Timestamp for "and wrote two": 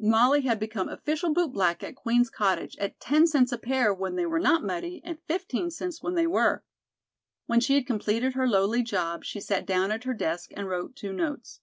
10.56-11.12